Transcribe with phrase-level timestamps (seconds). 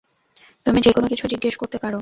[0.65, 1.89] তুমি যেকোনো কিছু জিজ্ঞেস করতে পারো।